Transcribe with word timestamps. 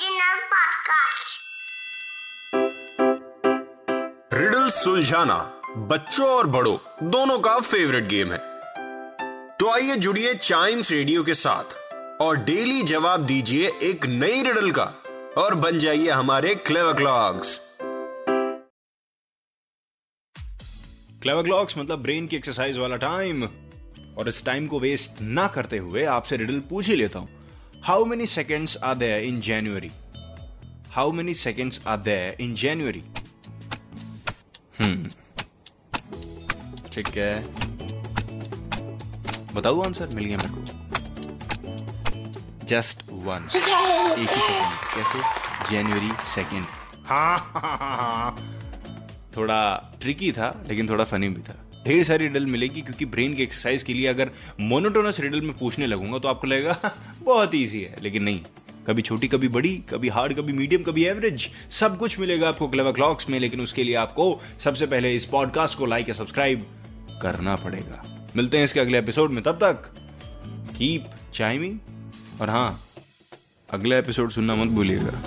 Podcast. 0.00 1.32
Riddle 4.32 4.68
सुलझाना 4.68 5.36
बच्चों 5.76 6.28
और 6.28 6.46
बड़ों 6.46 6.76
दोनों 7.10 7.38
का 7.38 7.58
फेवरेट 7.60 8.04
गेम 8.04 8.32
है। 8.32 8.38
तो 9.56 9.68
आइए 9.70 9.96
जुड़िए 9.96 10.34
चाइम्स 10.34 10.90
रेडियो 10.90 11.22
के 11.22 11.34
साथ 11.34 11.76
और 12.22 12.36
डेली 12.36 12.82
जवाब 12.82 13.26
दीजिए 13.26 13.70
एक 13.82 14.06
नई 14.06 14.42
रिडल 14.42 14.70
का 14.70 14.84
और 15.38 15.54
बन 15.54 15.78
जाइए 15.78 16.10
हमारे 16.10 16.54
क्लेवर 16.54 16.92
क्लॉक्स 16.92 17.58
क्लेवर 21.22 21.42
क्लॉक्स 21.42 21.78
मतलब 21.78 22.02
ब्रेन 22.02 22.26
की 22.26 22.36
एक्सरसाइज 22.36 22.78
वाला 22.78 22.96
टाइम 22.96 23.42
और 24.18 24.28
इस 24.28 24.44
टाइम 24.44 24.66
को 24.66 24.80
वेस्ट 24.80 25.20
ना 25.20 25.46
करते 25.48 25.78
हुए 25.78 26.04
आपसे 26.04 26.36
रिडल 26.36 26.60
पूछ 26.60 26.88
ही 26.88 26.96
लेता 26.96 27.18
हूँ। 27.18 27.39
How 27.84 28.04
many 28.04 28.26
seconds 28.26 28.76
are 28.84 28.94
there 29.02 29.24
in 29.24 29.40
January 29.48 29.90
how 30.94 31.12
many 31.18 31.34
seconds 31.42 31.80
are 31.86 31.96
there 32.08 32.36
in 32.42 32.54
January 32.62 33.02
hmm 34.80 35.10
ठीक 36.92 37.08
है। 37.16 37.32
बताओ 39.54 39.80
आंसर 39.82 40.08
मिल 40.14 40.24
गया 40.24 40.38
मेरे 40.38 40.52
को। 40.54 40.60
जस्ट 42.72 43.02
वन 43.26 43.48
एक 43.54 44.30
ही 44.30 44.40
सेकेंड 44.40 44.74
कैसे? 44.94 45.18
जनवरी 45.70 46.10
सेकेंड 46.34 46.64
हाँ। 47.06 47.38
हाँ, 47.38 47.76
हाँ, 47.78 47.96
हाँ। 47.98 48.36
थोड़ा 49.36 49.60
ट्रिकी 50.02 50.30
था 50.32 50.48
लेकिन 50.68 50.88
थोड़ा 50.88 51.04
फनी 51.04 51.28
भी 51.28 51.42
था। 51.42 51.54
ढेर 51.86 52.02
सारी 52.04 52.26
रिडल 52.26 52.46
मिलेगी 52.46 52.80
क्योंकि 52.80 53.04
ब्रेन 53.04 53.34
की 53.34 53.42
एक्सरसाइज 53.42 53.82
के 53.82 53.94
लिए 53.94 54.06
अगर 54.06 54.30
मोनोटोनस 54.60 55.20
रिडल 55.20 55.40
में 55.40 55.58
पूछने 55.58 55.86
लगूँगा 55.86 56.18
तो 56.18 56.28
आपको 56.28 56.46
लगेगा 56.46 56.94
बहुत 57.22 57.54
ईजी 57.54 57.80
है। 57.80 57.96
लेकिन 58.02 58.22
नहीं। 58.22 58.40
कभी 58.86 59.02
छोटी, 59.02 59.28
कभी 59.28 59.48
बड़ी, 59.48 59.76
कभी 59.90 60.08
हार्ड 60.08 60.34
कभी 60.34 60.52
मीडियम 60.52 60.82
कभी 60.82 61.04
एवरेज 61.04 61.48
सब 61.70 61.98
कुछ 61.98 62.18
मिलेगा 62.18 62.48
आपको 62.48 62.68
क्लेवर 62.68 62.92
क्लॉक्स 62.92 63.28
में, 63.30 63.38
लेकिन 63.40 63.60
उसके 63.60 63.84
लिए 63.84 63.94
आपको 63.94 64.40
सबसे 64.60 64.86
पहले 64.86 65.14
इस 65.16 65.24
पॉडकास्ट 65.24 65.78
को 65.78 65.86
लाइक 65.86 66.08
या 66.08 66.14
सब्सक्राइब 66.14 66.66
करना 67.22 67.56
पड़ेगा। 67.56 68.30
मिलते 68.36 68.56
हैं 68.56 68.64
इसके 68.64 68.80
अगले 68.80 68.98
एपिसोड 68.98 69.30
में। 69.30 69.42
तब 69.42 69.58
तक 69.62 69.92
कीप 70.78 71.06
चाइमिंग 71.34 71.78
और 72.40 72.50
हाँ 72.50 72.80
अगला 73.70 73.96
एपिसोड 73.96 74.30
सुनना 74.30 74.54
मत 74.54 74.68
भूलिएगा। 74.68 75.22